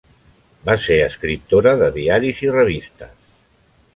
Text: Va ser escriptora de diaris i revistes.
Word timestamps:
Va 0.69 0.75
ser 0.85 0.95
escriptora 1.07 1.75
de 1.83 1.91
diaris 1.99 2.43
i 2.47 2.51
revistes. 2.57 3.15